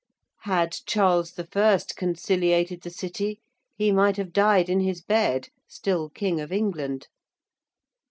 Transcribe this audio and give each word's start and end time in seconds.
Had 0.45 0.71
Charles 0.87 1.37
I. 1.37 1.79
conciliated 1.95 2.81
the 2.81 2.89
City 2.89 3.39
he 3.77 3.91
might 3.91 4.17
have 4.17 4.33
died 4.33 4.67
in 4.67 4.79
his 4.79 4.99
bed, 5.03 5.49
still 5.67 6.09
King 6.09 6.41
of 6.41 6.51
England. 6.51 7.07